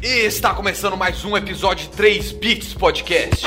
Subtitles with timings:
[0.00, 3.44] E está começando mais um episódio de 3 Bits Podcast.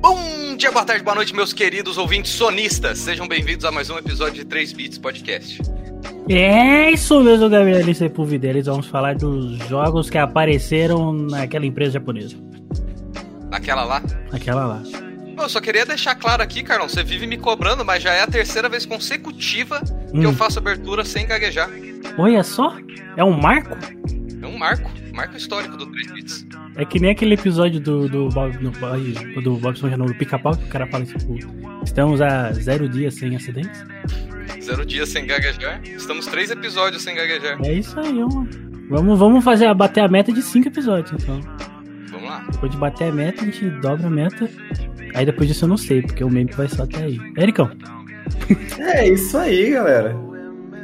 [0.00, 2.98] Bom dia, boa tarde, boa noite, meus queridos ouvintes sonistas.
[2.98, 5.60] Sejam bem-vindos a mais um episódio de 3 Bits Podcast.
[6.28, 8.48] É isso mesmo, Gabriel Sepúlveda.
[8.48, 12.36] Eles vamos falar dos jogos que apareceram naquela empresa japonesa.
[13.50, 14.02] Naquela lá?
[14.32, 14.82] Aquela lá.
[15.38, 18.26] Eu só queria deixar claro aqui, Carlão, você vive me cobrando, mas já é a
[18.26, 20.22] terceira vez consecutiva que Hum.
[20.22, 21.70] eu faço abertura sem gaguejar.
[22.18, 22.74] Olha só,
[23.16, 23.76] é um marco?
[24.42, 26.46] É um marco, marco histórico do 3 Bits.
[26.76, 30.56] É que nem aquele episódio do, do Bob, do, Bob- do Bob Esponja, do Pica-Pau,
[30.56, 31.36] que o cara fala tipo,
[31.84, 33.84] estamos há zero dias sem acidentes.
[34.62, 35.80] Zero dias sem gaguejar.
[35.84, 37.58] Estamos três episódios sem gaguejar.
[37.64, 38.48] É isso aí, mano.
[38.90, 41.40] Vamos, vamos fazer, bater a meta de cinco episódios, então.
[42.10, 42.46] Vamos lá.
[42.52, 44.48] Depois de bater a meta, a gente dobra a meta.
[45.14, 47.18] Aí depois disso eu não sei, porque o meme vai só até aí.
[47.38, 47.70] Ericão,
[48.78, 50.14] É isso aí, galera.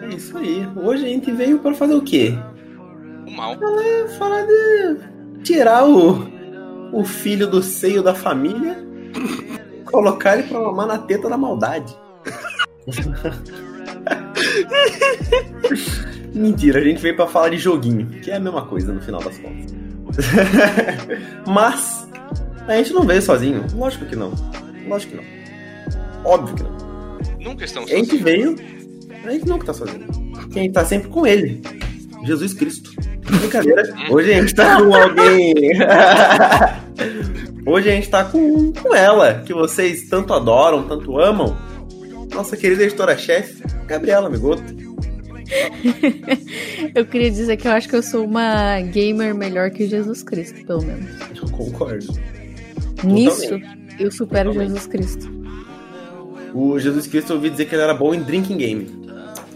[0.03, 0.67] É isso aí.
[0.77, 2.37] Hoje a gente veio para fazer o quê?
[3.43, 3.59] Mal.
[4.19, 4.99] Falar de
[5.43, 6.29] tirar o,
[6.93, 8.79] o filho do seio da família,
[9.91, 11.93] colocar ele pra mamar na teta da maldade.
[16.33, 19.21] Mentira, a gente veio pra falar de joguinho, que é a mesma coisa no final
[19.21, 19.73] das contas.
[21.47, 22.09] Mas
[22.69, 23.65] a gente não veio sozinho.
[23.75, 24.33] Lógico que não.
[24.87, 25.25] Lógico que não.
[26.25, 26.71] Óbvio que não.
[27.41, 28.25] Nunca estamos A gente sozinhos.
[28.25, 28.55] veio,
[29.25, 30.07] a gente nunca tá sozinho.
[30.55, 31.61] A gente tá sempre com ele.
[32.25, 32.91] Jesus Cristo.
[33.21, 33.83] Brincadeira.
[34.11, 35.55] Hoje a gente tá com alguém.
[37.65, 41.57] Hoje a gente tá com, com ela, que vocês tanto adoram, tanto amam.
[42.35, 44.83] Nossa querida editora-chefe, Gabriela Migoto.
[46.95, 50.65] Eu queria dizer que eu acho que eu sou uma gamer melhor que Jesus Cristo,
[50.65, 51.09] pelo menos.
[51.37, 52.07] Eu concordo.
[53.05, 53.61] Nisso,
[53.99, 54.69] eu supero Totalmente.
[54.69, 55.31] Jesus Cristo.
[56.55, 59.02] O Jesus Cristo eu ouvi dizer que ele era bom em drinking game.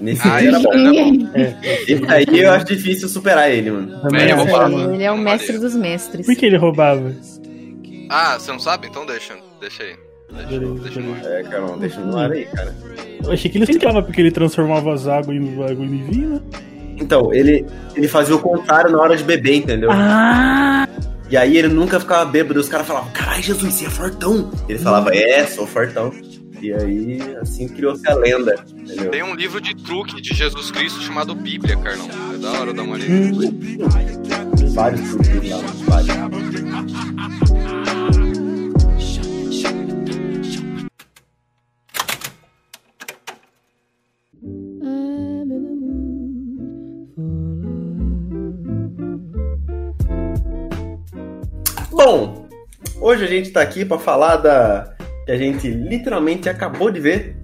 [0.01, 0.73] Nesse Ah, dia era bom.
[1.35, 1.59] é bom.
[1.63, 4.01] Esse aí eu acho difícil superar ele, mano.
[4.03, 4.45] também Ele acho.
[4.45, 4.95] roubava.
[4.95, 6.27] Ele é o mestre dos mestres.
[6.27, 7.13] Por que ele roubava?
[8.09, 8.87] Ah, você não sabe?
[8.89, 9.35] Então deixa.
[9.61, 9.95] Deixa aí.
[10.33, 11.25] Deixa, Beleza, deixa no ar.
[11.25, 12.75] É, Carol, deixa no ar aí, cara.
[13.25, 16.41] Eu achei que ele explicava porque ele transformava as águas em água em vinho, né?
[16.99, 17.65] Então, ele,
[17.95, 19.89] ele fazia o contrário na hora de beber, entendeu?
[19.93, 20.89] Ah!
[21.31, 22.59] E aí ele nunca ficava bêbado.
[22.59, 24.51] E os caras falavam, caralho, Jesus, você é fortão.
[24.69, 26.13] Ele falava, é, sou fortão.
[26.61, 29.11] E aí, assim criou-se a lenda, entendeu?
[29.11, 32.09] Tem um livro de truque de Jesus Cristo chamado Bíblia, Carlão.
[32.35, 33.13] É da hora dar uma olhada.
[33.13, 36.17] Hum, Vários truques lá, vários.
[51.91, 52.47] Bom,
[53.01, 54.96] hoje a gente tá aqui pra falar da.
[55.27, 57.37] Que a gente literalmente acabou de ver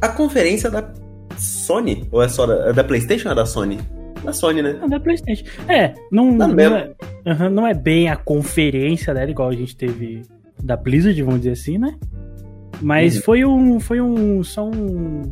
[0.00, 0.92] a conferência da
[1.36, 2.08] Sony.
[2.10, 3.78] Ou é só da, é da PlayStation ou é da Sony?
[4.24, 4.76] Da Sony, né?
[4.80, 5.44] não, da Playstation.
[5.68, 6.74] É, não, não, mesmo.
[6.74, 6.90] é,
[7.26, 10.22] aham, não é bem a conferência dela, igual a gente teve
[10.62, 11.94] da Blizzard, vamos dizer assim, né?
[12.80, 13.22] Mas Uhum.
[13.22, 13.80] foi um.
[13.80, 14.42] Foi um.
[14.42, 15.22] Só um.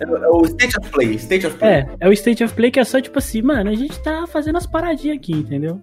[0.00, 1.14] É é o State of Play.
[1.14, 1.70] State of Play.
[1.70, 4.26] É, é o State of Play que é só tipo assim, mano, a gente tá
[4.26, 5.80] fazendo as paradinhas aqui, entendeu?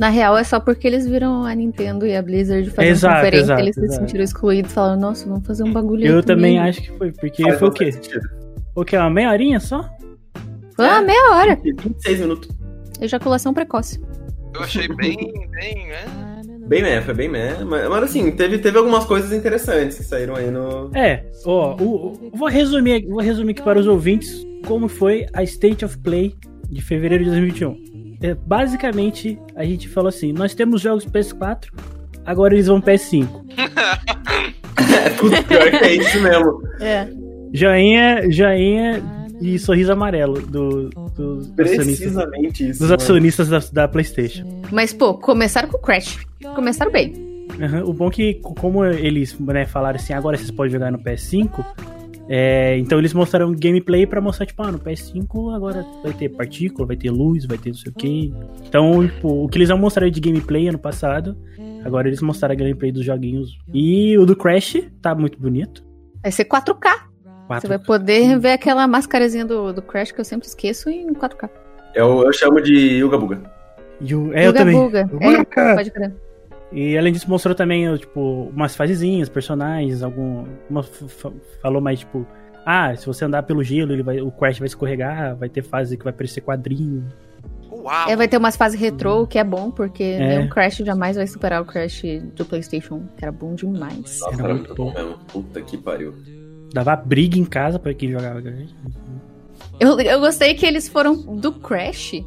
[0.00, 3.42] Na real, é só porque eles viram a Nintendo e a Blizzard fazendo Exato, conferência,
[3.44, 4.00] exato, eles se exato.
[4.00, 7.58] sentiram excluídos, falaram, nossa, vamos fazer um bagulho Eu também acho que foi, porque Faz
[7.58, 7.92] foi o quê?
[7.92, 8.20] sentido.
[8.74, 8.96] O quê?
[8.96, 9.86] Uma meia horinha só?
[10.74, 11.58] Foi uma meia hora.
[11.62, 12.48] 26 minutos.
[12.98, 14.00] Ejaculação precoce.
[14.54, 15.16] Eu achei bem,
[15.50, 16.04] bem, é.
[16.66, 17.56] Bem meh, foi bem meh.
[17.64, 20.90] Mas, mas assim, teve, teve algumas coisas interessantes que saíram aí no.
[20.94, 25.42] É, ó, o- o- vou resumir, vou resumir aqui para os ouvintes como foi a
[25.42, 26.32] State of Play
[26.70, 27.89] de fevereiro de 2021.
[28.22, 31.68] É, basicamente, a gente falou assim: nós temos jogos PS4,
[32.24, 33.26] agora eles vão PS5.
[35.02, 36.62] É tudo pior que é isso mesmo.
[36.80, 37.08] É.
[37.54, 39.02] Joinha, joinha
[39.40, 42.80] e sorriso amarelo do, do- dos acionistas, Precisamente isso.
[42.80, 44.44] dos acionistas da, da PlayStation.
[44.70, 46.18] Mas, pô, começaram com o Crash.
[46.54, 47.46] Começaram bem.
[47.60, 50.98] Aham, O bom é que, como eles né, falaram assim, agora vocês podem jogar no
[50.98, 51.64] PS5,
[52.32, 56.86] é, então eles mostraram gameplay pra mostrar, tipo, ah, no PS5 agora vai ter partícula,
[56.86, 58.32] vai ter luz, vai ter não sei o que.
[58.64, 61.36] Então, tipo, o que eles não mostraram de gameplay ano passado,
[61.84, 63.58] agora eles mostraram a gameplay dos joguinhos.
[63.74, 65.84] E o do Crash tá muito bonito.
[66.22, 67.10] Vai ser 4K.
[67.48, 67.68] Você 4K.
[67.68, 71.50] vai poder ver aquela mascarazinha do, do Crash que eu sempre esqueço em 4K.
[71.96, 73.42] Eu, eu chamo de Yuga Buga.
[74.00, 74.76] O, é, eu Buga também.
[74.76, 75.04] Buga.
[75.04, 76.14] Buga, É, pode crer.
[76.72, 80.44] E além disso, mostrou também, tipo, umas fasezinhas, personagens, algum.
[80.68, 80.82] Uma,
[81.62, 82.24] falou mais, tipo,
[82.64, 85.96] ah, se você andar pelo gelo, ele vai, o Crash vai escorregar, vai ter fase
[85.96, 87.04] que vai parecer quadrinho.
[87.72, 88.08] Uau!
[88.10, 90.36] É, vai ter umas fases retrô, o que é bom, porque É.
[90.36, 92.02] nenhum Crash jamais vai superar o Crash
[92.36, 94.20] do PlayStation, que era bom demais.
[94.20, 94.98] Nossa, Era era muito muito bom bom.
[94.98, 95.18] mesmo.
[95.32, 96.14] Puta que pariu.
[96.72, 98.40] Dava briga em casa pra quem jogava.
[99.80, 102.22] Eu, eu gostei que eles foram do Crash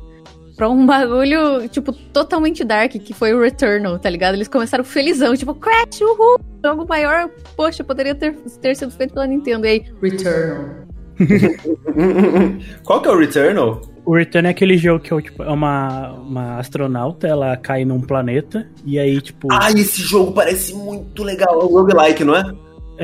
[0.56, 4.36] pra um bagulho, tipo, totalmente dark, que foi o Returnal, tá ligado?
[4.36, 6.40] Eles começaram felizão, tipo, Crash, uhul!
[6.64, 9.66] Jogo maior, poxa, poderia ter, ter sido feito pela Nintendo.
[9.66, 10.84] E aí, Returnal.
[12.84, 13.82] Qual que é o Returnal?
[14.06, 18.02] O Return é aquele jogo que é, tipo, é uma, uma astronauta, ela cai num
[18.02, 19.48] planeta, e aí, tipo.
[19.52, 21.62] Ah, esse jogo parece muito legal.
[21.62, 22.44] É o roguelike, não é?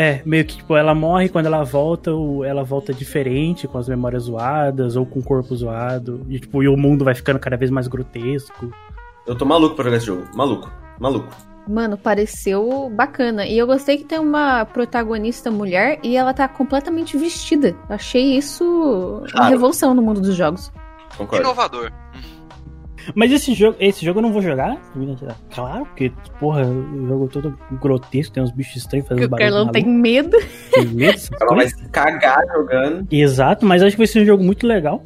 [0.01, 3.89] É, meio que, tipo, ela morre quando ela volta, o- ela volta diferente, com as
[3.89, 6.25] memórias zoadas, ou com o corpo zoado.
[6.29, 8.71] E, tipo, e o mundo vai ficando cada vez mais grotesco.
[9.27, 10.23] Eu tô maluco pra jogar esse jogo.
[10.33, 10.71] Maluco.
[10.99, 11.27] Maluco.
[11.67, 13.45] Mano, pareceu bacana.
[13.45, 17.75] E eu gostei que tem uma protagonista mulher e ela tá completamente vestida.
[17.89, 18.63] Achei isso
[19.19, 19.49] uma Claro.
[19.49, 20.71] revolução no mundo dos jogos.
[21.17, 21.43] Concordo.
[21.43, 21.91] Inovador.
[23.15, 24.79] Mas esse jogo, esse jogo eu não vou jogar?
[25.53, 29.31] Claro, porque, porra, o jogo é todo grotesco, tem uns bichos estranhos Porque fazendo o
[29.31, 29.51] barulho.
[29.51, 30.37] Carlão tem medo.
[30.71, 33.07] tem medo dessas Ela vai cagar jogando.
[33.11, 35.01] Exato, mas acho que vai ser um jogo muito legal.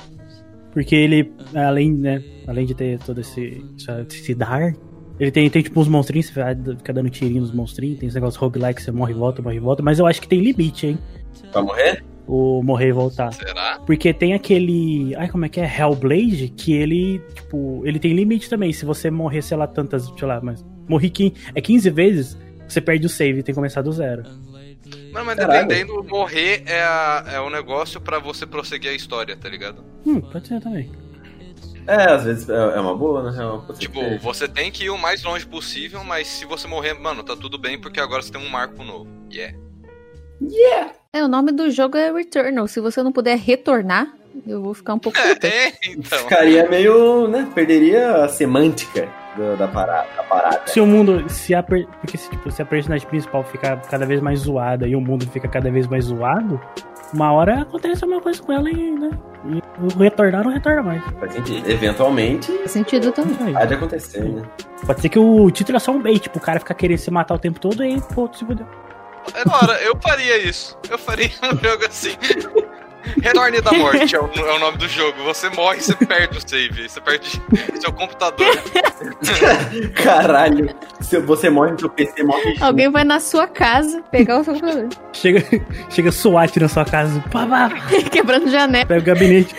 [0.71, 3.63] Porque ele, além, né, além de ter todo esse,
[4.09, 4.73] esse dar,
[5.19, 8.15] ele tem, tem tipo uns monstrinhos, você vai ficar dando tirinho nos monstrinhos, tem esse
[8.15, 10.87] negócio roguelike, você morre e volta, morre e volta, mas eu acho que tem limite,
[10.87, 10.99] hein?
[11.53, 12.03] Vai morrer?
[12.27, 13.33] O morrer e voltar.
[13.33, 13.79] Será?
[13.85, 15.13] Porque tem aquele.
[15.15, 15.65] Ai, como é que é?
[15.79, 18.71] Hellblade, que ele, tipo, ele tem limite também.
[18.71, 20.63] Se você morrer, sei lá, tantas, sei lá, mas.
[20.87, 22.37] Morri 15, é 15 vezes,
[22.67, 24.23] você perde o save e tem que começar do zero.
[25.13, 25.67] Mano, mas Caralho.
[25.67, 29.83] dependendo, morrer é, a- é um negócio pra você prosseguir a história, tá ligado?
[30.05, 30.91] Hum, pode ser também.
[31.85, 33.61] É, às vezes é é uma boa, na real.
[33.61, 36.67] Pode ser Tipo, que- você tem que ir o mais longe possível, mas se você
[36.67, 39.07] morrer, mano, tá tudo bem porque agora você tem um marco novo.
[39.31, 39.57] Yeah.
[39.57, 39.62] É,
[40.41, 42.67] o nome do jogo é Returnal.
[42.67, 44.07] Se você não puder retornar,
[44.47, 45.17] eu vou ficar um pouco.
[45.19, 46.19] É, então.
[46.19, 47.47] Ficaria meio, né?
[47.53, 50.61] Perderia a semântica do- da, parada, da parada.
[50.65, 51.29] Se o mundo.
[51.29, 54.95] Se a, porque se, tipo, se a personagem principal fica cada vez mais zoada e
[54.95, 56.59] o mundo fica cada vez mais zoado,
[57.13, 59.11] uma hora acontece alguma coisa com ela e, né?
[59.45, 61.03] E o retornar não retorna mais.
[61.19, 61.69] Faz sentido.
[61.69, 63.33] Eventualmente, Faz sentido também.
[63.33, 63.55] Isso aí.
[63.55, 64.41] há de acontecer, né?
[64.85, 67.11] Pode ser que o título é só um bait, tipo, o cara ficar querendo se
[67.11, 68.65] matar o tempo todo e, pô, se fudeu.
[69.33, 70.77] É hora, eu faria isso.
[70.89, 72.15] Eu faria um jogo assim.
[73.21, 75.23] Retorne da Morte é o, é o nome do jogo.
[75.23, 76.87] Você morre e você perde o save.
[76.89, 77.41] Você perde
[77.79, 78.47] seu computador.
[79.93, 80.73] Caralho.
[81.01, 82.55] Se você morre no seu PC, morre.
[82.61, 84.87] Alguém vai na sua casa pegar o seu computador.
[85.11, 85.43] Chega,
[85.89, 87.69] chega SWAT na sua casa, pá, pá,
[88.09, 88.85] Quebrando janela.
[88.85, 89.53] pega o gabinete.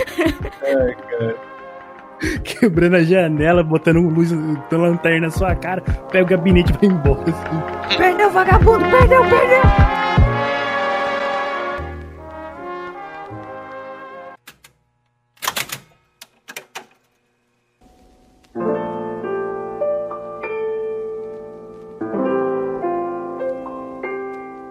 [2.45, 4.31] Quebrando a janela, botando luz
[4.71, 7.23] da lanterna na sua cara, pega o gabinete e vai embora.
[7.23, 7.97] Assim.
[7.97, 8.85] Perdeu, vagabundo!
[8.91, 9.63] Perdeu, perdeu!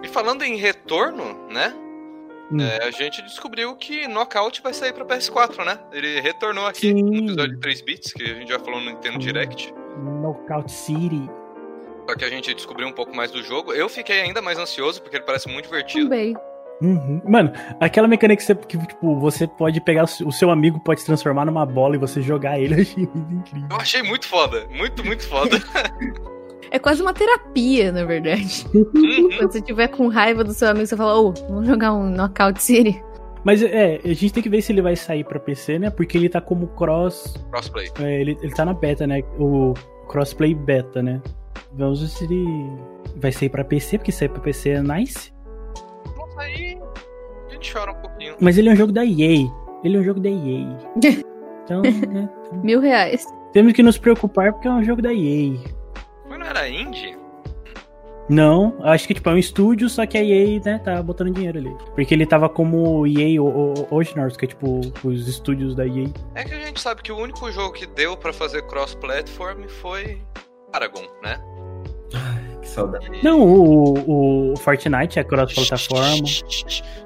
[0.02, 1.83] E falando em retorno, né?
[2.52, 2.60] Hum.
[2.60, 5.78] é, a gente descobriu que Knockout vai sair pra PS4, né?
[5.92, 7.02] Ele retornou aqui Sim.
[7.02, 9.72] no episódio de 3 bits, que a gente já falou no Nintendo Direct.
[9.98, 11.28] Knockout City.
[12.08, 13.72] Só que a gente descobriu um pouco mais do jogo.
[13.72, 16.04] Eu fiquei ainda mais ansioso, porque ele parece muito divertido.
[16.04, 16.36] Também.
[16.82, 17.22] Uhum.
[17.26, 17.50] Mano,
[17.80, 21.00] aquela mecânica que você, que, tipo, você pode pegar o seu- o seu amigo, pode
[21.00, 23.68] se transformar numa bola e você jogar ele, eu achei muito incrível.
[23.70, 24.66] Eu achei muito foda.
[24.70, 25.56] Muito, muito foda.
[26.70, 28.66] É quase uma terapia, na verdade.
[28.74, 29.28] Uhum.
[29.38, 32.62] Quando você tiver com raiva do seu amigo, você fala, ô, vamos jogar um Knockout
[32.62, 33.02] City.
[33.44, 35.90] Mas é, a gente tem que ver se ele vai sair pra PC, né?
[35.90, 37.34] Porque ele tá como cross.
[37.50, 37.90] Crossplay.
[38.00, 39.22] é, ele, ele tá na beta, né?
[39.38, 39.74] O
[40.08, 41.20] crossplay beta, né?
[41.74, 42.44] Vamos ver se ele
[43.16, 45.32] vai sair pra PC, porque sair pra PC é nice.
[46.16, 46.78] Vamos aí.
[47.48, 48.34] A gente chora um pouquinho.
[48.40, 49.46] Mas ele é um jogo da EA.
[49.84, 51.24] Ele é um jogo da EA.
[51.64, 52.28] Então, né?
[52.62, 53.26] Mil reais.
[53.54, 55.54] Temos que nos preocupar porque é um jogo da EA.
[56.28, 57.16] Mas não era indie?
[58.28, 61.58] Não, acho que tipo, é um estúdio, só que a EA, né, tá botando dinheiro
[61.58, 61.76] ali.
[61.94, 63.40] Porque ele tava como EA
[63.90, 66.06] Originals, que é tipo os estúdios da EA.
[66.34, 70.22] É que a gente sabe que o único jogo que deu pra fazer cross-platform foi
[70.72, 71.38] Paragon, né?
[72.62, 73.10] Que saudade.
[73.22, 76.26] Não, o, o Fortnite é cross-plataforma.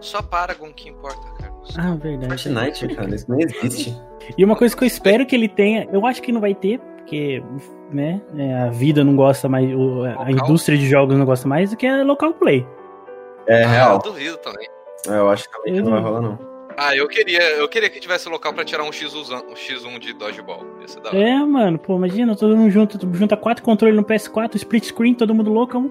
[0.01, 1.77] Só Paragon que importa, Carlos.
[1.77, 2.45] Ah, verdade.
[2.45, 3.97] Fortnite, cara, isso não existe.
[4.37, 6.79] E uma coisa que eu espero que ele tenha, eu acho que não vai ter,
[6.79, 7.43] porque,
[7.91, 10.31] né, é, a vida não gosta mais, o- a Local?
[10.31, 12.67] indústria de jogos não gosta mais, do que é local play.
[13.47, 13.93] É Ah, real.
[13.95, 14.67] eu duvido também.
[15.07, 16.39] É, Eu acho que também Eu não vai não- rolar, não.
[16.77, 20.13] Ah, eu queria, eu queria que tivesse local pra tirar um X1, um X1 de
[20.13, 20.65] Dodgeball.
[21.03, 21.19] Da hora.
[21.19, 25.35] É, mano, pô, imagina, todo mundo junto, junta quatro controles no PS4, split screen, todo
[25.35, 25.91] mundo louco.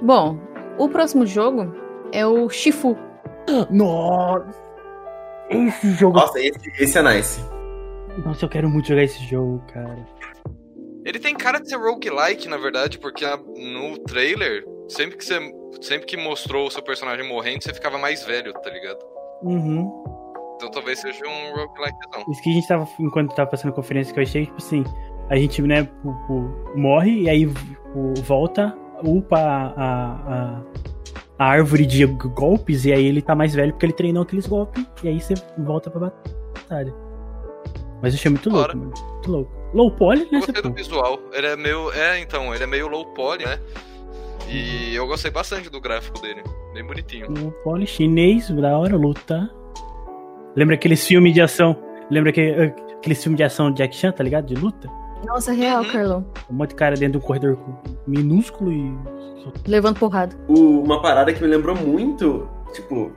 [0.00, 0.36] Bom,
[0.78, 1.74] o próximo jogo
[2.12, 2.96] é o Shifu.
[3.70, 4.64] Nossa!
[5.50, 6.18] Esse jogo.
[6.18, 7.40] Nossa, esse, esse é nice.
[8.24, 10.06] Nossa, eu quero muito jogar esse jogo, cara.
[11.04, 15.38] Ele tem cara de ser roguelike, na verdade, porque no trailer, sempre que você.
[15.82, 18.98] Sempre que mostrou o seu personagem morrendo, você ficava mais velho, tá ligado?
[19.42, 20.04] Uhum.
[20.54, 22.32] Então talvez seja um roguelike não.
[22.32, 24.84] Isso que a gente tava, enquanto tava passando a conferência, que eu achei, tipo assim,
[25.28, 25.88] a gente, né,
[26.76, 27.46] morre e aí
[28.22, 30.62] volta, upa a, a,
[31.38, 34.84] a árvore de golpes e aí ele tá mais velho porque ele treinou aqueles golpes
[35.02, 36.12] e aí você volta pra
[36.54, 36.94] batalha.
[38.00, 38.74] Mas eu achei muito Bora.
[38.74, 39.12] louco, mano.
[39.14, 39.52] Muito louco.
[39.72, 41.18] Low poly, né, Eu gostei do visual.
[41.32, 41.90] Ele é meio.
[41.92, 43.58] É, então, ele é meio low poly, né?
[44.48, 46.42] E eu gostei bastante do gráfico dele.
[46.72, 47.28] Bem bonitinho.
[47.30, 49.50] Low poly chinês, da hora, luta.
[50.54, 51.76] Lembra aqueles filmes de ação?
[52.10, 54.46] Lembra que, aqueles filmes de ação de Jack Chan, tá ligado?
[54.46, 54.88] De luta?
[55.26, 55.90] Nossa, real, Uhum.
[55.92, 56.26] Carlão.
[56.50, 57.58] Um monte de cara dentro de um corredor
[58.06, 58.92] minúsculo e.
[59.66, 60.34] Levando porrada.
[60.48, 63.12] O- uma parada que me lembrou muito, tipo.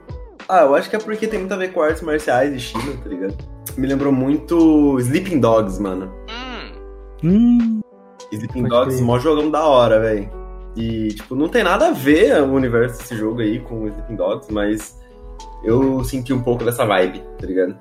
[0.48, 2.92] Ah, eu acho que é porque tem muito a ver com artes marciais e China,
[3.02, 3.34] tá ligado?
[3.76, 6.10] Me lembrou muito Sleeping Dogs, mano.
[6.30, 6.72] Hum,
[7.24, 7.80] Hum.
[8.32, 9.06] Sleeping Pode Dogs, crer.
[9.06, 10.30] mó jogão da hora, velho.
[10.76, 14.52] E, tipo, não tem nada a ver o universo desse jogo aí com Sleeping Dogs,
[14.52, 14.98] mas
[15.64, 17.76] eu senti um pouco dessa vibe, tá ligado?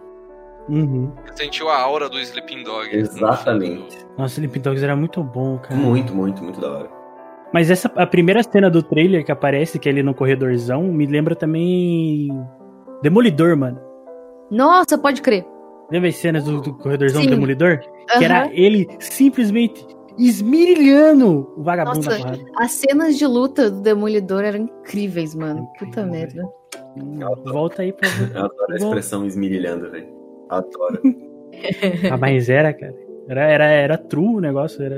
[0.70, 1.12] Uhum.
[1.36, 2.90] sentiu a aura do Sleeping Dog.
[2.94, 3.96] no Exatamente.
[3.98, 4.08] fundo.
[4.18, 5.76] Nossa, Sleeping Dogs era muito bom, cara.
[5.76, 6.90] Muito, muito, muito da hora.
[7.54, 11.06] Mas essa a primeira cena do trailer que aparece, que é ali no corredorzão, me
[11.06, 12.28] lembra também.
[13.02, 13.80] Demolidor, mano.
[14.52, 15.46] Nossa, pode crer.
[15.90, 17.30] Lembra as cenas do, do corredorzão Sim.
[17.30, 17.80] do Demolidor?
[17.80, 18.24] Que Aham.
[18.26, 19.86] era ele simplesmente
[20.18, 22.10] esmirilhando o vagabundo Nossa.
[22.10, 22.44] da porrada.
[22.58, 25.68] As cenas de luta do Demolidor eram incríveis, mano.
[25.80, 26.44] Puta merda.
[27.46, 28.32] Volta aí pra ver.
[28.36, 30.17] Eu adoro a expressão esmirilhando, velho.
[30.50, 31.02] Adoro.
[32.12, 32.94] Ah, mas era, cara.
[33.28, 34.84] Era, era, era true o negócio.
[34.84, 34.96] Era,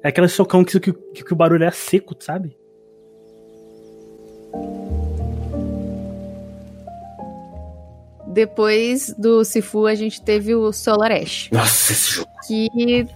[0.00, 2.56] era aquele socão que, que, que o barulho era seco, sabe?
[8.26, 12.28] Depois do Sifu, a gente teve o Solar Ash, Nossa, esse jogo.
[12.46, 13.06] que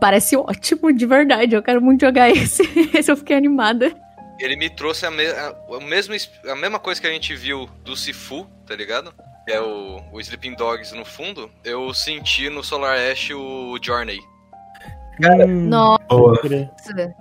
[0.00, 1.54] parece ótimo, de verdade.
[1.54, 2.62] Eu quero muito jogar esse.
[2.94, 3.92] Esse eu fiquei animada.
[4.40, 7.34] Ele me trouxe a, me- a, o mesmo, es- a mesma coisa que a gente
[7.34, 9.12] viu do Sifu, tá ligado?
[9.48, 11.50] Que é o, o Sleeping Dogs no fundo.
[11.64, 14.18] Eu senti no Solar Ash o Journey.
[15.24, 16.38] Hum, Nossa, Boa.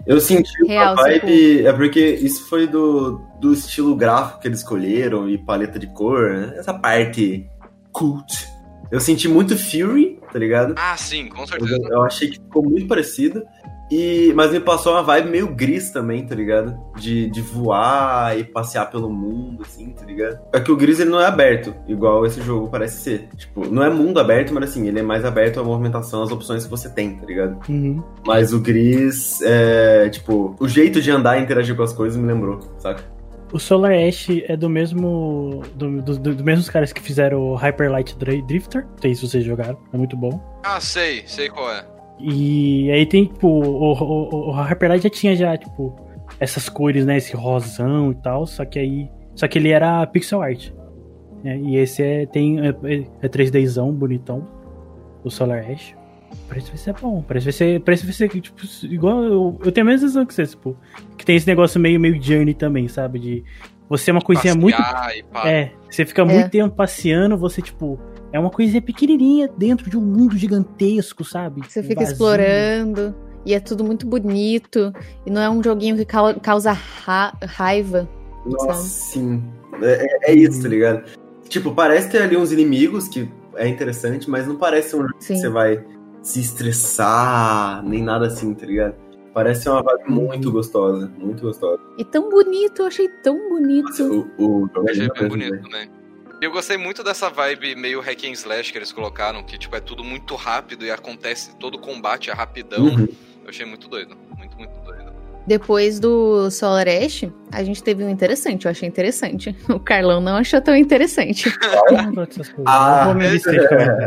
[0.05, 1.65] Eu senti Real, uma vibe.
[1.65, 6.33] É porque isso foi do, do estilo gráfico que eles escolheram e paleta de cor,
[6.33, 6.53] né?
[6.57, 7.49] Essa parte
[7.93, 8.45] cult.
[8.91, 10.75] Eu senti muito Fury, tá ligado?
[10.77, 11.87] Ah, sim, com Eu, certeza.
[11.89, 13.41] eu achei que ficou muito parecido.
[13.89, 16.77] E, mas me passou uma vibe meio gris também, tá ligado?
[16.97, 20.39] De, de voar e passear pelo mundo, assim, tá ligado?
[20.53, 23.29] É que o gris ele não é aberto, igual esse jogo parece ser.
[23.37, 26.65] Tipo, não é mundo aberto, mas assim, ele é mais aberto à movimentação, às opções
[26.65, 27.57] que você tem, tá ligado?
[27.69, 28.03] Uhum.
[28.25, 32.27] Mas o gris, é, tipo, o jeito de andar e interagir com as coisas me
[32.27, 33.03] lembrou, saca?
[33.53, 35.61] O Solar Ash é do mesmo.
[35.73, 38.83] Do, do, do- dos mesmos caras que fizeram o Hyper Light Dri- Drifter.
[38.85, 40.37] Não sei se vocês jogaram, é muito bom.
[40.65, 41.85] Ah, sei, sei qual é.
[42.19, 45.95] E aí tem, tipo, o, o, o Light já tinha já, tipo,
[46.39, 47.17] essas cores, né?
[47.17, 48.45] Esse rosão e tal.
[48.45, 49.09] Só que aí.
[49.35, 50.71] Só que ele era pixel art.
[51.43, 52.69] né, E esse é, tem, é,
[53.21, 54.47] é 3Dzão, bonitão.
[55.23, 55.95] O Solar Ash.
[56.47, 57.21] Parece que vai ser bom.
[57.27, 57.79] Parece que vai ser.
[57.81, 59.23] Parece que vai ser, tipo, igual.
[59.23, 60.75] Eu, eu tenho a mesma sensação que você, tipo.
[61.17, 63.19] Que tem esse negócio meio, meio journey também, sabe?
[63.19, 63.43] De.
[63.89, 65.49] Você é uma coisinha muito Passear e pá.
[65.49, 67.97] é, você fica muito tempo passeando, você, tipo,
[68.31, 71.61] é uma coisinha pequenininha dentro de um mundo gigantesco, sabe?
[71.67, 72.11] Você fica Vazio.
[72.13, 73.15] explorando.
[73.45, 74.91] E é tudo muito bonito.
[75.25, 78.07] E não é um joguinho que cau- causa ra- raiva.
[78.45, 78.83] Nossa, Sabe?
[78.89, 79.43] sim.
[79.81, 81.03] É, é- é isso, tá ligado?
[81.47, 85.23] Tipo, parece ter ali uns inimigos que é interessante, mas não parece um jogo que
[85.23, 85.37] Sim.
[85.37, 85.83] você vai
[86.21, 88.95] se estressar, nem nada assim, tá ligado?
[89.33, 91.79] Parece uma vibe muito gostosa, muito gostosa.
[91.97, 93.85] E tão bonito, eu achei tão bonito.
[93.85, 95.63] Nossa, o, o jogo é bem bonito velho.
[95.63, 95.89] também.
[96.39, 99.75] E eu gostei muito dessa vibe meio hack and slash que eles colocaram, que tipo
[99.75, 102.85] é tudo muito rápido e acontece todo o combate é rapidão.
[102.85, 103.07] Uhum.
[103.43, 105.07] Eu achei muito doido, muito muito doido.
[105.47, 108.65] Depois do Solar Ash, a gente teve um interessante.
[108.65, 109.55] Eu achei interessante.
[109.69, 111.49] O Carlão não achou tão interessante.
[112.65, 113.13] Ah.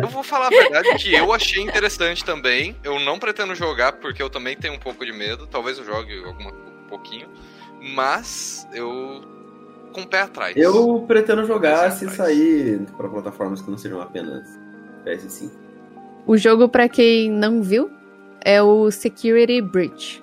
[0.03, 2.77] Eu vou falar a verdade que eu achei interessante também.
[2.85, 5.47] Eu não pretendo jogar porque eu também tenho um pouco de medo.
[5.47, 7.29] Talvez eu jogue alguma um pouquinho,
[7.81, 9.40] mas eu
[9.91, 10.57] com o pé atrás.
[10.57, 12.17] Eu pretendo jogar se atrás.
[12.17, 14.47] sair para plataformas que não sejam apenas
[15.05, 15.51] PS5.
[16.27, 17.91] O jogo, pra quem não viu,
[18.45, 20.23] é o Security Breach.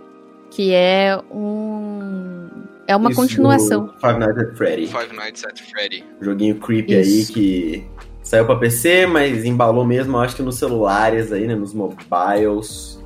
[0.51, 2.47] Que é um.
[2.87, 3.93] É uma Isso continuação.
[3.99, 4.87] Five Nights at Freddy.
[4.87, 6.05] Five Nights at Freddy.
[6.21, 7.31] Joguinho creepy Isso.
[7.31, 7.87] aí que
[8.23, 11.53] saiu pra PC, mas embalou mesmo, eu acho que nos celulares aí, né?
[11.55, 12.97] Nos mobiles.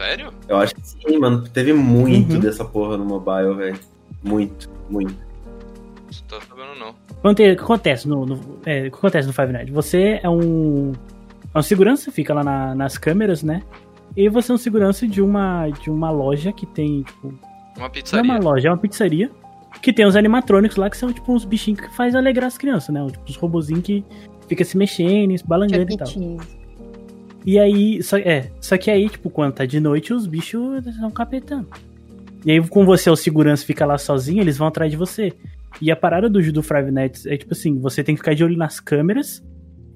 [0.00, 0.30] Sério?
[0.48, 1.42] Eu acho que sim, mano.
[1.48, 2.40] Teve muito Uhum.
[2.40, 3.78] dessa porra no mobile, velho.
[4.22, 5.14] Muito, muito.
[6.10, 6.94] Isso, tô sabendo não.
[7.30, 9.72] O que acontece no, no- é, o que acontece no Five Nights?
[9.74, 10.92] Você é um,
[11.54, 13.62] é um segurança, fica lá na- nas câmeras, né?
[14.16, 17.38] E você é um segurança de uma, de uma loja que tem, tipo, Uma
[17.78, 18.24] não é pizzaria.
[18.32, 19.30] uma loja, é uma pizzaria.
[19.82, 22.88] Que tem os animatrônicos lá, que são tipo uns bichinhos que faz alegrar as crianças,
[22.92, 23.06] né?
[23.06, 24.02] Tipo, os robozinhos que
[24.48, 26.08] fica se mexendo, se balangando e tal.
[27.44, 31.10] E aí, só, é, só que aí, tipo, quando tá de noite, os bichos estão
[31.10, 31.68] capetando.
[32.44, 35.32] E aí, com você, o segurança fica lá sozinho, eles vão atrás de você.
[35.80, 38.42] E a parada do, do Five Nights é, tipo assim, você tem que ficar de
[38.42, 39.42] olho nas câmeras,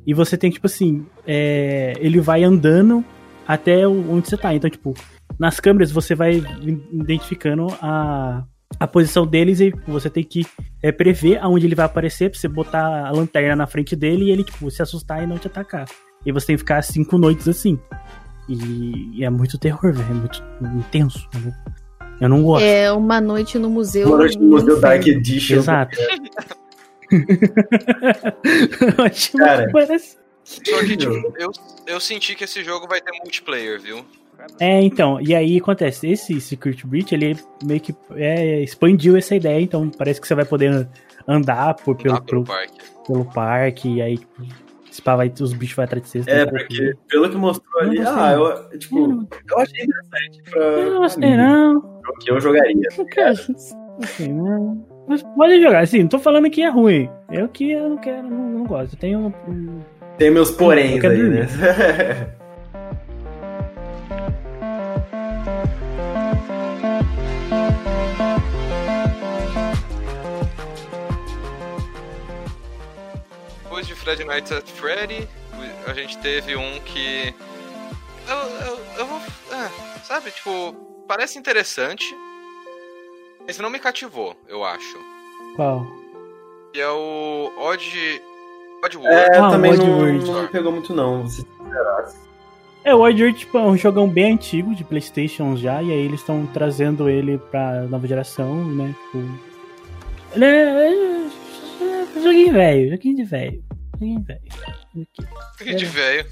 [0.06, 3.04] e você tem que, tipo assim, é, ele vai andando
[3.46, 4.54] até onde você tá.
[4.54, 4.94] Então, tipo,
[5.38, 6.42] nas câmeras você vai
[6.92, 8.44] identificando a,
[8.78, 10.44] a posição deles e você tem que
[10.82, 14.30] é, prever aonde ele vai aparecer pra você botar a lanterna na frente dele e
[14.30, 15.86] ele, tipo, se assustar e não te atacar.
[16.26, 17.78] E você tem que ficar cinco noites assim.
[18.48, 20.10] E, e é muito terror, velho.
[20.10, 20.42] É muito
[20.78, 21.28] intenso.
[21.34, 21.52] Não,
[22.22, 22.64] eu não gosto.
[22.64, 24.08] É uma noite no museu.
[24.08, 25.06] Uma noite no Museu Dark.
[25.06, 25.56] Edition.
[25.56, 25.96] Exato.
[28.98, 29.68] Eu acho Cara.
[29.72, 31.50] parece- Só que, tipo, eu,
[31.86, 34.04] eu senti que esse jogo vai ter multiplayer, viu?
[34.58, 39.60] É, então, e aí acontece, esse Secret Breach, ele meio que é, expandiu essa ideia,
[39.60, 40.88] então parece que você vai poder
[41.28, 42.78] andar por, pelo, Lá pelo pelo, parque.
[43.06, 44.42] pelo parque, e aí, tipo,
[44.90, 46.30] se pá, vai, os bichos vão atrás de você.
[46.30, 48.46] É, porque pelo que mostrou ali, não ah, não.
[48.46, 50.60] eu, tipo, eu achei interessante pra.
[50.60, 51.82] Eu não gostei, mim.
[52.20, 52.74] Que eu jogaria.
[52.98, 54.86] Não gostei, não.
[55.08, 57.08] Mas pode jogar, assim, não tô falando que é ruim.
[57.30, 58.94] Eu que eu não quero, não, não gosto.
[58.94, 59.80] Eu tenho um, um-
[60.18, 61.46] Tem meus Eu poréns aí, né?
[73.64, 75.28] Depois de Fred Nights at Freddy,
[75.86, 77.34] a gente teve um que.
[78.28, 79.18] Eu, eu, eu vou.
[79.18, 79.70] é,
[80.04, 80.74] sabe, tipo,
[81.06, 82.04] parece interessante.
[83.46, 84.96] Mas não me cativou, eu acho.
[85.56, 85.86] Qual?
[86.72, 88.22] Que é o Odd.
[88.84, 89.14] Odd World.
[89.14, 90.30] É, Ah, também não, Oddworld.
[90.30, 91.26] não me pegou muito, não.
[91.28, 91.46] Se.
[92.84, 96.20] É, o Oddworld tipo, é um jogão bem antigo de Playstation já, e aí eles
[96.20, 98.94] estão trazendo ele pra nova geração, né?
[99.10, 99.18] Tipo.
[100.34, 100.48] Ele é.
[100.48, 101.22] é-
[102.16, 103.64] é joguinho velho, joguinho de velho.
[103.94, 104.40] Joguinho velho.
[105.58, 106.26] Que de velho.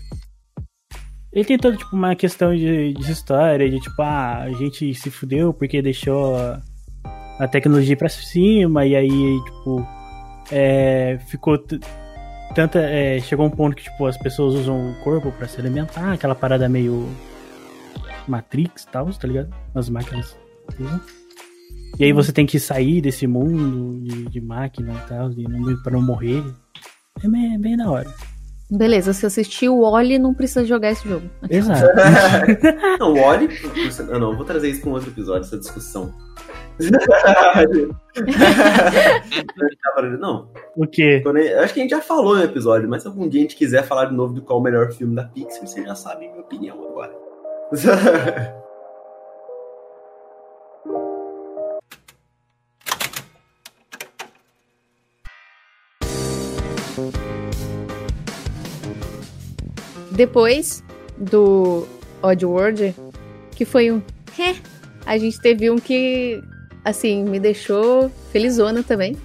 [1.32, 5.10] Ele tem toda, tipo, uma questão de, de história, de tipo, ah, a gente se
[5.10, 9.86] fudeu porque deixou a, tecnologia pra cima, e aí, tipo,
[10.50, 11.56] é, ficou
[12.54, 12.80] tanta.
[12.80, 16.34] é, chegou um ponto que, tipo, as pessoas usam o corpo pra se alimentar, aquela
[16.34, 17.08] parada meio
[18.26, 19.54] Matrix e tal, tá ligado?
[19.74, 20.36] As máquinas.
[21.98, 26.02] E aí você tem que sair desse mundo de, de máquina e tal, e não,
[26.02, 26.42] morrer.
[27.22, 28.10] É bem, bem da hora.
[28.70, 31.28] Beleza, se assistir o Oli, não precisa jogar esse jogo.
[31.50, 31.86] Exato.
[33.00, 33.48] não, o Ori.
[34.12, 36.14] Ah, não, vou trazer isso pra um outro episódio, essa discussão.
[40.18, 41.22] não, O quê?
[41.24, 43.56] eu- acho que a gente já falou no episódio, mas se algum dia a gente
[43.56, 46.26] quiser falar de novo de qual é o melhor filme da Pixar, você já sabe
[46.26, 47.12] a minha opinião agora.
[60.10, 60.82] Depois
[61.16, 61.86] do
[62.22, 62.94] Oddworld,
[63.52, 64.02] que foi um.
[65.06, 66.42] A gente teve um que,
[66.84, 69.16] assim, me deixou felizona também.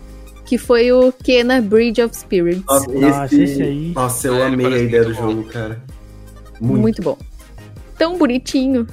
[0.46, 2.64] Que foi o Kena Bridge of Spirits.
[2.68, 3.64] Nossa, Nossa, esse...
[3.64, 3.92] aí.
[3.96, 5.22] Nossa, eu É, amei a ideia do bom.
[5.32, 5.82] jogo, cara.
[6.62, 6.82] Muito.
[6.82, 7.02] Muito.
[7.02, 7.18] bom.
[7.98, 8.86] Tão bonitinho.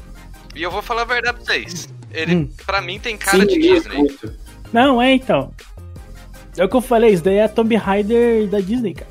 [0.56, 1.88] E eu vou falar a verdade pra vocês.
[2.10, 2.48] Ele, Hum.
[2.64, 3.96] pra mim, tem cara Sim, de Disney.
[3.98, 4.32] muito.
[4.72, 5.52] Não, é então.
[6.56, 9.10] É o que eu falei, isso daí é a Tomb Raider da Disney, cara.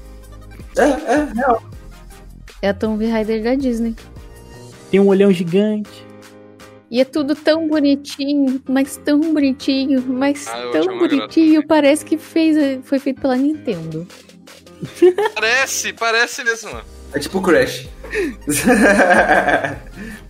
[0.78, 1.62] É, é, real.
[2.62, 3.96] É a Tomb Raider da Disney.
[4.90, 6.06] Tem um olhão gigante.
[6.90, 11.66] E é tudo tão bonitinho, mas tão bonitinho, mas Ah, tão bonitinho.
[11.66, 14.06] Parece que fez, foi feito pela Nintendo.
[15.36, 16.82] Parece, parece mesmo.
[17.14, 17.88] É tipo o Crash.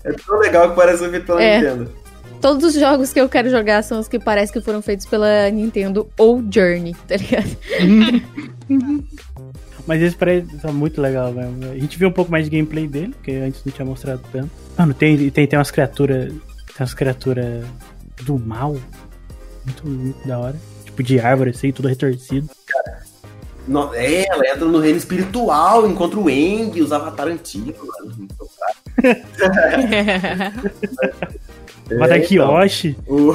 [0.04, 1.58] é tão legal que parece um feito pela É.
[1.58, 2.01] Nintendo.
[2.42, 5.50] Todos os jogos que eu quero jogar são os que parece que foram feitos pela
[5.52, 7.58] Nintendo ou Journey, tá ligado?
[9.86, 11.72] Mas esse parece tá muito legal mesmo.
[11.72, 14.50] A gente viu um pouco mais de gameplay dele, porque antes não tinha mostrado tanto.
[14.78, 16.28] Mano, tem, tem, tem umas criaturas.
[16.30, 16.42] Tem
[16.80, 17.66] umas criaturas
[18.24, 18.76] do mal.
[19.66, 20.56] Muito, muito da hora.
[20.86, 22.50] Tipo de árvore, assim, tudo retorcido.
[23.68, 28.28] No- é, ela entra no reino espiritual, encontra o Eng, os avatar antigos, mano.
[31.98, 32.48] Matar É, então.
[32.48, 32.96] Kyoshi.
[33.08, 33.34] O-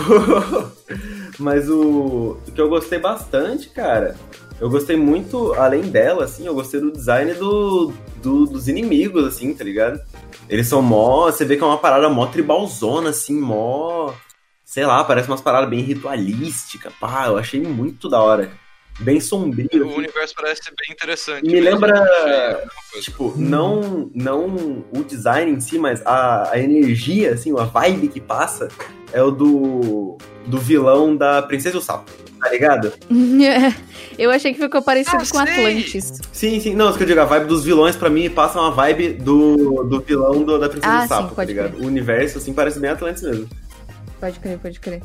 [1.38, 2.38] Mas o...
[2.46, 4.16] o que eu gostei bastante, cara,
[4.60, 7.92] eu gostei muito, além dela, assim, eu gostei do design do,
[8.22, 10.00] do- dos inimigos, assim, tá ligado?
[10.48, 11.26] Eles são mó.
[11.26, 14.12] Você vê que é uma parada mó tribalzona, assim, mó.
[14.64, 18.50] Sei lá, parece umas paradas bem ritualísticas, pá, eu achei muito da hora.
[19.00, 19.68] Bem sombrio.
[19.72, 19.98] O assim.
[19.98, 21.44] universo parece bem interessante.
[21.46, 21.70] Me mesmo.
[21.70, 22.64] lembra, É.
[23.00, 28.20] Tipo, não, não o design em si, mas a, a energia, assim, a vibe que
[28.20, 28.68] passa
[29.12, 32.92] é o do, do vilão da Princesa e o Sapo, tá ligado?
[34.18, 35.38] Eu achei que ficou parecido Ah, com.
[35.38, 36.20] Atlantis.
[36.32, 36.74] Sim, sim.
[36.74, 39.84] Não, isso que eu digo, a vibe dos vilões, pra mim, passa uma vibe do,
[39.84, 41.76] do vilão do- da Princesa Ah, e o sim, Sapo, tá ligado?
[41.78, 43.46] O universo, assim, parece bem Atlantis mesmo.
[44.18, 45.02] Pode crer, pode crer.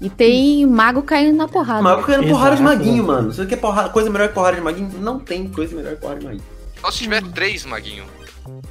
[0.00, 1.82] E tem mago caindo na porrada.
[1.82, 3.32] Mago caindo porrada de maguinho, mano.
[3.32, 4.90] Você quer porrada, coisa melhor que porrada de maguinho?
[5.00, 6.44] Não tem coisa melhor que porrada de maguinho.
[6.80, 8.04] Só se tiver três, Maguinho.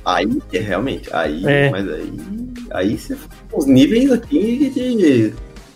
[0.04, 1.70] Aí, é, realmente, aí, É.
[1.70, 2.12] mas aí,
[2.72, 3.16] aí você
[3.54, 5.34] os níveis aqui de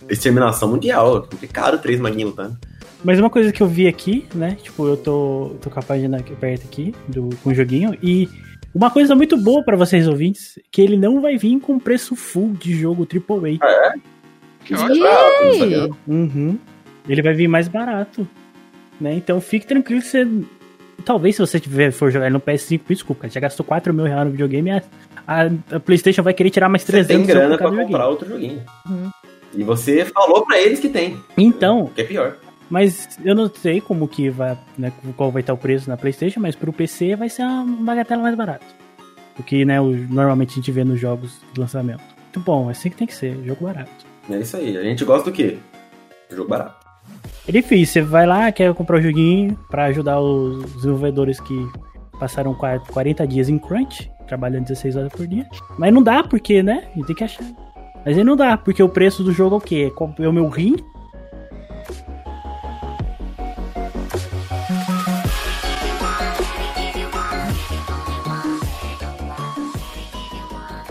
[0.08, 1.18] exterminação mundial.
[1.18, 2.58] É complicado três maguinhos lutando.
[3.04, 4.56] Mas uma coisa que eu vi aqui, né?
[4.60, 8.28] Tipo, eu tô, tô com a página perto aqui do, com o joguinho e
[8.74, 12.52] uma coisa muito boa pra vocês ouvintes, que ele não vai vir com preço full
[12.54, 13.58] de jogo AAA.
[13.60, 13.60] Ótimo.
[13.62, 14.13] é
[14.72, 15.58] não Yay!
[15.58, 15.90] sabia.
[16.06, 16.58] Uhum.
[17.08, 18.26] Ele vai vir mais barato,
[19.00, 19.14] né?
[19.14, 20.26] Então fique tranquilo que você...
[21.04, 24.30] Talvez se você tiver, for jogar no PS5, desculpa, já gastou 4 mil reais no
[24.30, 24.82] videogame, a,
[25.26, 28.08] a- a Playstation vai querer tirar mais Você 300 tem grana pra comprar joguinho.
[28.08, 28.62] outro joguinho.
[28.88, 29.10] Uhum.
[29.54, 31.16] E você falou pra eles que tem.
[31.36, 32.36] Então, Que é pior.
[32.70, 36.40] Mas eu não sei como que vai, né, qual vai estar o preço na PlayStation,
[36.40, 38.64] mas pro PC vai ser uma bagatela mais barata.
[39.38, 42.02] O que, né, o- normalmente a gente vê nos jogos de lançamento.
[42.22, 43.90] Muito bom, é assim que tem que ser, jogo barato.
[44.30, 44.76] É isso aí.
[44.76, 45.58] A gente gosta do quê?
[46.30, 46.84] Jogo barato.
[47.46, 51.54] É difícil, você vai lá, quer comprar o joguinho pra ajudar os desenvolvedores que
[52.18, 55.46] passaram qua- 40 dias em crunch, trabalhando 16 horas por dia.
[55.78, 57.44] Mas não dá, porque, né, a gente tem que achar.
[58.04, 59.92] Mas aí não dá, porque o preço do jogo é o quê?
[60.18, 60.76] É É o meu rim?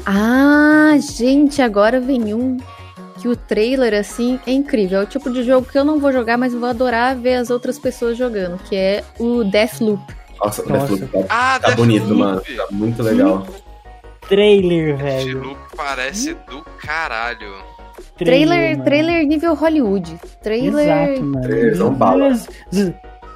[0.05, 2.57] Ah, gente, agora vem um
[3.23, 4.99] que o trailer, assim, é incrível.
[4.99, 7.49] É o tipo de jogo que eu não vou jogar, mas vou adorar ver as
[7.49, 10.03] outras pessoas jogando, que é o Deathloop.
[10.43, 10.87] Nossa, o Nossa.
[10.97, 12.19] Deathloop tá, Ah, tá bonito, Deathloop.
[12.21, 12.41] mano.
[12.57, 13.47] Tá muito legal.
[14.27, 15.35] Trailer, velho.
[15.35, 17.53] Deathloop parece do caralho.
[18.17, 18.83] Trailer, mano.
[18.83, 20.19] trailer nível Hollywood.
[20.41, 21.09] Trailer.
[21.13, 22.35] Exato, mano.
[22.71, 22.93] Z-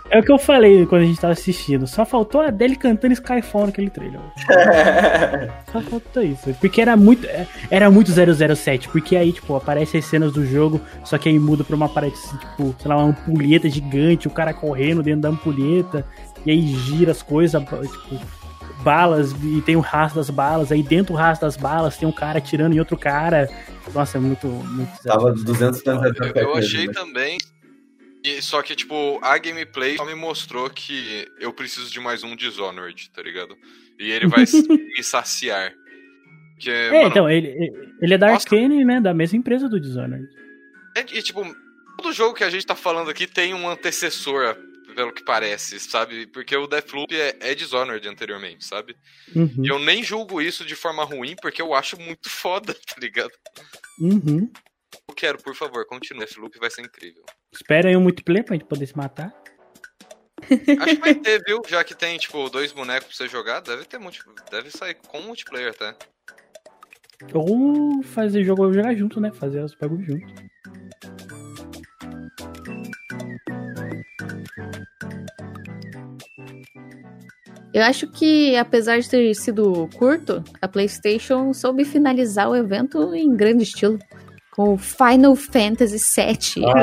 [0.10, 1.86] É o que eu falei quando a gente tava assistindo.
[1.86, 4.20] Só faltou a Adele cantando Skyfall naquele trailer.
[5.72, 6.54] Só faltou isso.
[6.60, 7.28] Porque era muito.
[7.70, 8.88] Era muito 007.
[8.90, 10.80] Porque aí, tipo, aparece as cenas do jogo.
[11.04, 14.28] Só que aí muda pra uma parede assim, tipo, sei lá, uma ampulheta gigante.
[14.28, 16.06] O cara correndo dentro da ampulheta.
[16.46, 18.20] E aí gira as coisas, tipo,
[18.84, 19.36] balas.
[19.44, 20.72] E tem o rastro das balas.
[20.72, 23.50] Aí dentro do rastro das balas tem um cara atirando em outro cara.
[23.94, 24.48] Nossa, é muito.
[24.48, 25.44] muito Tava 007.
[25.44, 25.94] 200 Eu,
[26.36, 26.60] eu né?
[26.60, 27.38] achei também.
[28.24, 32.36] E- só que, tipo, a gameplay só me mostrou que eu preciso de mais um
[32.36, 33.56] Dishonored, tá ligado?
[34.00, 34.44] E ele vai
[34.98, 35.74] me saciar.
[36.66, 37.50] É, mano, então, ele,
[38.02, 38.44] ele é da Nossa.
[38.48, 39.00] Arkane, né?
[39.00, 40.28] Da mesma empresa do Dishonored.
[40.96, 41.44] é- e, tipo,
[41.98, 44.56] todo jogo que a gente tá falando aqui tem um antecessor,
[44.96, 46.26] pelo que parece, sabe?
[46.26, 48.96] Porque o Deathloop é, é Dishonored anteriormente, sabe?
[49.36, 49.62] Uhum.
[49.64, 53.32] E eu nem julgo isso de forma ruim, porque eu acho muito foda, tá ligado?
[54.00, 54.50] Uhum.
[55.10, 56.26] Eu quero, por favor, continue.
[56.26, 57.24] Deathloop vai ser incrível.
[57.52, 59.34] Espera aí um multiplayer pra gente poder se matar.
[60.44, 61.62] Acho que vai ter, viu?
[61.68, 64.20] Já que tem, tipo, dois bonecos pra você jogar, deve ter multi...
[64.52, 65.96] Deve sair com multiplayer até.
[67.34, 69.32] Ou fazer jogo jogar junto, né?
[69.32, 70.48] Fazer os bagulhos junto.
[77.74, 83.36] Eu acho que, apesar de ter sido curto, a PlayStation soube finalizar o evento em
[83.36, 84.00] grande estilo.
[84.58, 86.66] Com o Final Fantasy VII.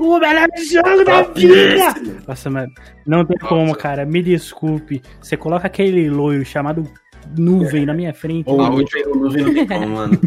[0.00, 2.20] O melhor jogo da Topíssimo.
[2.28, 2.72] Nossa, mano,
[3.04, 4.06] não tem como, cara.
[4.06, 5.02] Me desculpe.
[5.20, 6.88] Você coloca aquele loiro chamado
[7.36, 8.48] nuvem na minha frente.
[8.48, 10.20] Ou Ah, não o tem- não como, mano.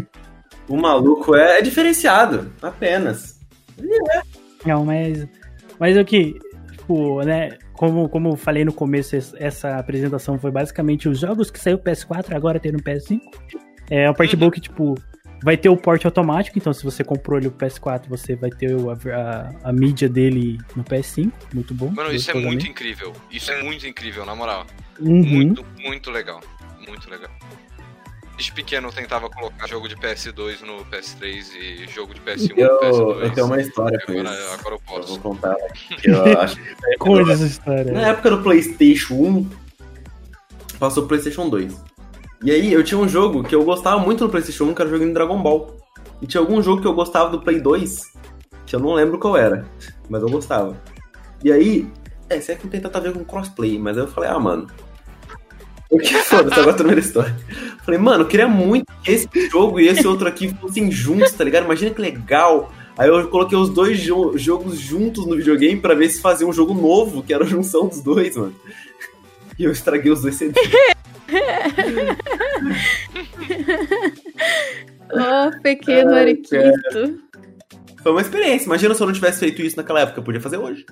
[0.68, 3.40] O maluco é, é diferenciado, apenas.
[4.66, 5.26] Não, mas.
[5.80, 6.38] Mas o que.
[6.72, 7.56] Tipo, né?
[7.72, 11.78] Como, como eu falei no começo, es- essa apresentação foi basicamente os jogos que saiu
[11.78, 13.20] PS4 agora tem no PS5.
[13.90, 14.40] É parte Uhum.
[14.40, 14.94] boa que, tipo,
[15.42, 18.74] vai ter o porte automático, então se você comprou ele o PS4, você vai ter
[18.74, 21.30] o- a, a, a mídia dele no PS5.
[21.54, 21.90] Muito bom.
[21.90, 22.70] Mano, isso é muito também?
[22.70, 23.12] incrível.
[23.30, 24.66] Isso é muito incrível, na moral.
[25.00, 25.22] Uhum.
[25.24, 26.40] Muito, muito legal.
[26.86, 27.30] Muito legal.
[28.36, 32.72] Desde pequeno eu tentava colocar jogo de PS2 no PS3 e jogo de PS1 Eu,
[32.74, 33.22] no PS2.
[33.24, 34.54] eu tenho uma história com agora, isso.
[34.54, 35.08] agora eu Eu posso.
[35.08, 35.56] vou contar
[36.02, 37.92] eu acho que Coisa essa história.
[37.92, 39.50] Na época do PlayStation 1,
[40.78, 41.74] passou o PlayStation 2.
[42.42, 44.88] E aí eu tinha um jogo que eu gostava muito no PlayStation 1, que era
[44.88, 45.76] o jogo de Dragon Ball.
[46.20, 48.12] E tinha algum jogo que eu gostava do Play 2,
[48.66, 49.64] que eu não lembro qual era,
[50.10, 50.76] mas eu gostava.
[51.44, 51.86] E aí,
[52.28, 54.38] é, isso aqui não tem tanto a ver com crossplay, mas aí eu falei, ah,
[54.38, 54.66] mano.
[55.88, 57.36] Porque foda-se, agora tô da história.
[57.84, 61.44] Falei, mano, eu queria muito que esse jogo e esse outro aqui fossem juntos, tá
[61.44, 61.64] ligado?
[61.64, 62.72] Imagina que legal.
[62.96, 66.52] Aí eu coloquei os dois jo jogos juntos no videogame pra ver se fazia um
[66.52, 68.54] jogo novo, que era a junção dos dois, mano.
[69.58, 70.66] E eu estraguei os dois CDs.
[75.12, 77.20] Oh, pequeno Ai, Ariquito.
[78.02, 78.66] Foi uma experiência.
[78.66, 80.20] Imagina se eu não tivesse feito isso naquela época.
[80.20, 80.84] Eu podia fazer hoje.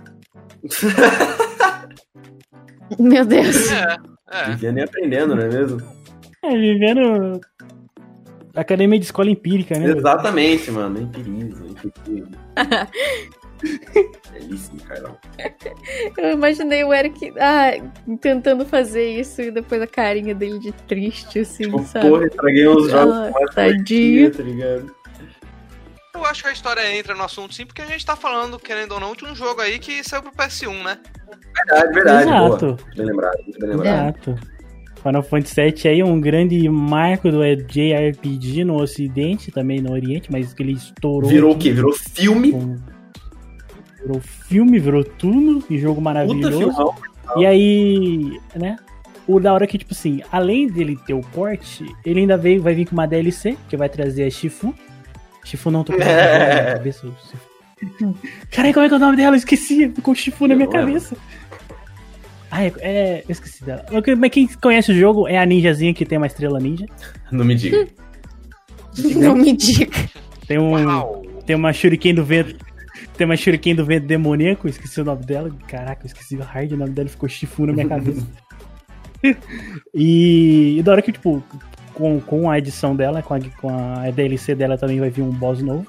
[2.99, 3.71] Meu Deus.
[3.71, 3.97] É,
[4.31, 4.51] é.
[4.51, 5.81] Vivendo e aprendendo, não é mesmo?
[6.43, 7.41] É, vivendo
[8.55, 9.91] academia de escola empírica, né?
[9.91, 11.01] Exatamente, mano.
[11.01, 12.31] Empirismo, empirismo.
[14.33, 15.17] Belíssimo, Carlão.
[16.17, 17.73] Eu imaginei o Eric ah,
[18.21, 22.09] tentando fazer isso e depois a carinha dele de triste, assim, Tipo, sabe?
[22.09, 24.31] porra, estraguei uns jogos Ah, mais tadinho.
[24.31, 24.95] tá ligado?
[26.15, 28.93] Eu acho que a história entra no assunto sim, porque a gente tá falando, querendo
[28.93, 30.99] ou não, de um jogo aí que saiu pro PS1, né?
[31.55, 32.29] Verdade, verdade.
[32.29, 32.67] Exato.
[32.67, 32.79] Boa.
[32.97, 33.95] Bem lembrado, muito bem lembrado.
[34.29, 34.39] Exato.
[35.03, 40.31] Final Fantasy VII aí é um grande marco do JRPG no ocidente, também no oriente,
[40.31, 41.31] mas que ele estourou.
[41.31, 41.73] Virou o quê?
[41.73, 42.53] Virou filme?
[42.53, 42.77] com-
[44.03, 46.95] Virou filme, virou tudo, e jogo maravilhoso.
[47.37, 48.77] E aí, né?
[49.29, 52.61] O da hora é que, tipo assim, além dele ter o porte, ele ainda veio,
[52.63, 54.75] vai vir com uma DLC, que vai trazer a Shifu.
[55.45, 56.65] Shifu não, tô com É.
[56.65, 57.07] na cabeça.
[58.51, 59.37] Caralho, como é que é o nome dela?
[59.37, 60.87] Eu esqueci, ficou Shifu na Eu minha lembro.
[60.87, 61.17] cabeça.
[62.51, 63.85] Ah, é, é, eu esqueci dela.
[64.19, 66.87] Mas quem conhece o jogo é a ninjazinha que tem uma estrela ninja.
[67.31, 67.87] Não me diga.
[69.17, 69.93] Não me diga.
[70.49, 70.73] Tem um.
[70.73, 71.23] Uau!
[71.47, 72.57] Tem uma Shuriken do vento.
[73.21, 75.55] Tem uma Shuriken do vento demoníaco, esqueci o nome dela.
[75.69, 78.27] Caraca, eu esqueci o hard, o nome dela ficou Shifu na minha cabeça.
[79.93, 81.45] e, e da hora que, tipo,
[81.93, 85.33] com, com a edição dela, com a, com a DLC dela também vai vir um
[85.33, 85.87] boss novo.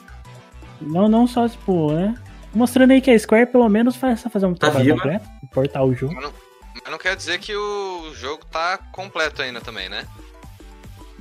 [0.81, 2.15] Não, não só, tipo, né?
[2.53, 4.97] Mostrando aí que a Square pelo menos faz fazer um Tá trabalho viva.
[4.97, 6.13] completo, importar o jogo.
[6.13, 10.05] Mas não quer dizer que o jogo tá completo ainda também, né?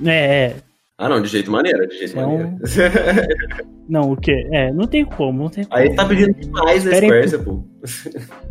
[0.05, 0.55] É, é.
[1.01, 2.57] Ah, não, de jeito maneiro, de jeito É um- maneiro.
[3.89, 4.47] Não, o quê?
[4.53, 5.75] É, não tem como, não tem como.
[5.77, 7.63] Aí tá pedindo demais da Esperem Square, pô.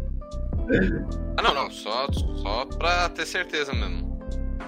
[1.37, 1.71] Ah, não, não.
[1.71, 4.19] Só, só pra ter certeza mesmo.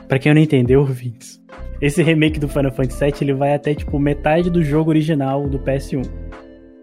[0.08, 1.40] Pra quem não entendeu, ouvintes,
[1.80, 5.58] esse remake do Final Fantasy VII ele vai até tipo metade do jogo original do
[5.60, 6.02] PS1.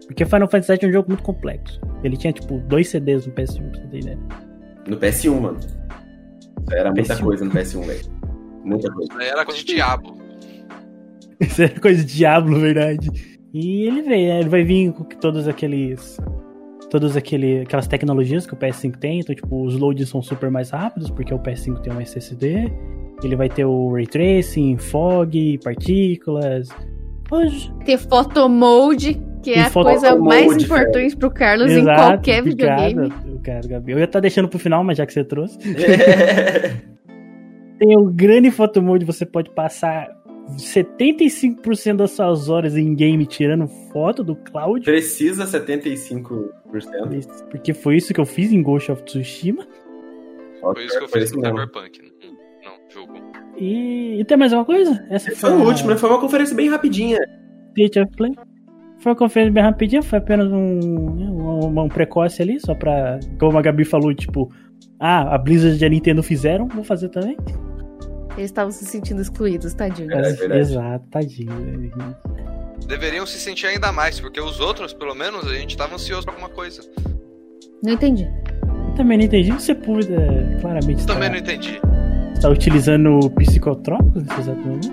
[0.06, 1.80] Porque Final Fantasy VII é um jogo muito complexo.
[2.02, 4.18] Ele tinha tipo dois CDs no PS1, pra você ter ideia.
[4.88, 5.60] No PS1, mano.
[6.72, 7.22] Era muita PS1.
[7.24, 8.00] coisa no PS1, velho.
[8.64, 9.22] Muita coisa.
[9.22, 10.16] Era coisa de diabo.
[11.46, 13.08] Isso era coisa de diabo, na verdade.
[13.52, 14.40] E ele veio, né?
[14.40, 16.18] Ele vai vir com todos aqueles.
[16.90, 19.20] Todas aquele, aquelas tecnologias que o PS5 tem.
[19.20, 22.70] Então, tipo, os loads são super mais rápidos, porque o PS5 tem um SSD.
[23.22, 26.68] Ele vai ter o Ray Tracing, fog, partículas.
[27.30, 33.06] Hoje, Ter photomode, que é a coisa mais importante pro Carlos em qualquer videogame.
[33.06, 33.92] Obrigado, obrigado, Gabi.
[33.92, 35.56] Eu ia estar deixando pro final, mas já que você trouxe.
[37.78, 40.08] Tem o grande photomode, você pode passar
[40.56, 44.84] 75% das suas horas em game tirando foto do cloud.
[44.84, 46.48] Precisa 75%.
[47.50, 49.66] Porque foi isso que eu fiz em Ghost of Tsushima.
[50.60, 51.46] Foi isso que eu Foi fiz mesmo.
[51.46, 52.00] Cyberpunk.
[52.22, 53.14] Não, não, jogo.
[53.56, 55.06] E, e tem mais uma coisa?
[55.10, 55.96] Essa Foi o último, né?
[55.96, 57.18] Foi uma conferência bem rapidinha.
[57.76, 58.32] State of Play.
[58.98, 63.18] Foi uma conferência bem rapidinha, foi apenas um, um, um precoce ali, só pra.
[63.38, 64.52] Como a Gabi falou, tipo,
[64.98, 67.36] ah, a Blizzard e a Nintendo fizeram, vou fazer também.
[68.36, 70.12] Eles estavam se sentindo excluídos, tadinho.
[70.12, 70.60] É, verdade.
[70.60, 71.90] Exato, tadinho.
[72.86, 76.34] Deveriam se sentir ainda mais, porque os outros, pelo menos, a gente tava ansioso pra
[76.34, 76.82] alguma coisa.
[77.82, 78.24] Não entendi.
[78.88, 79.50] Eu também não entendi.
[79.52, 81.80] Você pude, é, claramente, Também não entendi.
[82.34, 84.90] está utilizando psicotrópicos nesse exato momento.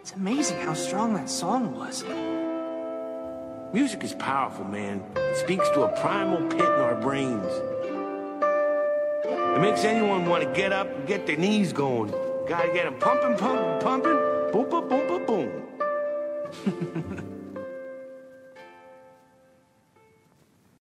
[0.00, 2.04] It's amazing how strong that song was.
[3.72, 5.00] Music is powerful, man.
[5.16, 7.42] It speaks to a primal pit in our brains.
[9.54, 12.10] It makes anyone want to get up and get their knees going.
[12.48, 14.18] Gotta get them pumping, pumping, pumping.
[14.52, 17.02] Boom, boom, boom, boom, boom.